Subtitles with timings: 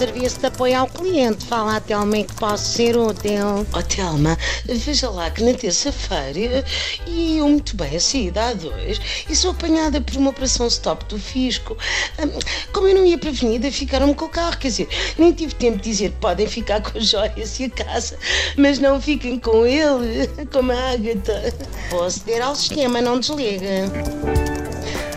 [0.00, 1.44] serviço de apoio ao cliente.
[1.44, 3.66] Fala a Telma em que posso ser útil.
[3.70, 6.64] Ó Telma, veja lá que na terça-feira
[7.06, 11.04] e eu muito bem a sair da A2 e sou apanhada por uma operação stop
[11.04, 11.76] do fisco.
[12.18, 12.30] Hum,
[12.72, 14.56] Como eu não ia prevenida, ficaram-me com o carro.
[14.56, 18.16] Quer dizer, nem tive tempo de dizer podem ficar com as joias e a casa,
[18.56, 21.52] mas não fiquem com ele, como a Ágata.
[21.90, 24.59] Vou aceder ao sistema, não desliga.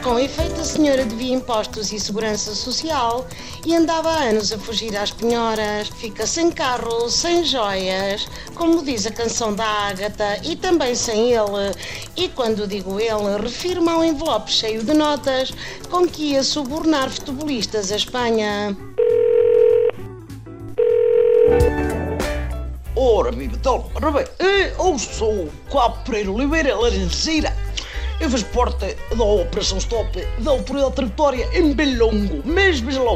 [0.04, 3.26] Com efeito, a senhora devia impostos e segurança social
[3.66, 5.88] e andava há anos a fugir às penhoras.
[5.88, 11.72] Fica sem carro, sem joias, como diz a canção da Ágata, e também sem ele.
[12.18, 15.54] E quando digo ele, refiro-me ao envelope cheio de notas
[15.90, 18.76] com que ia subornar futebolistas a Espanha.
[22.94, 23.58] Ora, viva,
[23.96, 24.26] ora bem,
[24.78, 27.54] eu sou Coapo Pereira Oliveira Laranjeira.
[28.20, 33.14] Eu fiz parte da Operação Stop da Autoridade Tributária em Belongo, mas veja lá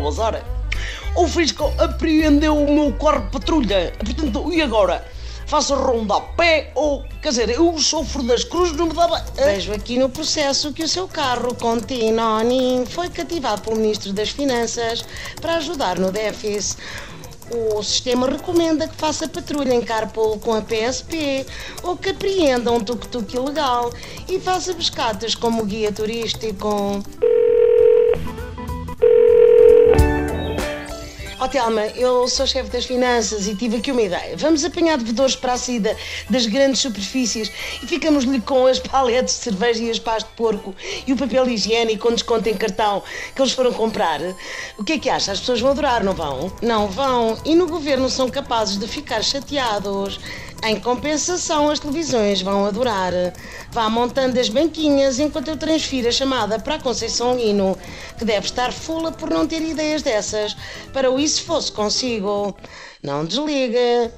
[1.17, 5.04] o fisco apreendeu o meu carro de patrulha, portanto, e agora?
[5.48, 9.26] Faço ronda a pé ou, quer dizer, eu sofro das cruzes, não me dava...
[9.34, 15.06] Vejo aqui no processo que o seu carro Continoni foi cativado pelo Ministro das Finanças
[15.42, 16.78] para ajudar no déficit.
[17.50, 21.45] O sistema recomenda que faça patrulha em carpool com a PSP
[21.81, 23.94] ou que apreenda um tuk-tuk ilegal
[24.28, 27.02] e faça pescatas como guia turístico.
[31.48, 34.36] Ó Telma, eu sou chefe das finanças e tive aqui uma ideia.
[34.36, 35.95] Vamos apanhar devedores para a saída
[36.30, 37.50] das grandes superfícies
[37.81, 41.48] e ficamos-lhe com as paletes de cerveja e as pás de porco e o papel
[41.48, 43.02] higiênico com desconto em cartão
[43.34, 44.20] que eles foram comprar.
[44.78, 45.31] O que é que acha?
[45.31, 46.52] As pessoas vão adorar, não vão?
[46.62, 47.38] Não vão.
[47.45, 50.20] E no governo são capazes de ficar chateados.
[50.68, 53.14] Em compensação, as televisões vão adorar.
[53.72, 57.78] Vá montando as banquinhas enquanto eu transfiro a chamada para a Conceição Lino,
[58.17, 60.58] que deve estar fula por não ter ideias dessas.
[60.92, 62.54] Para o isso fosse consigo.
[63.02, 64.11] Não desliga.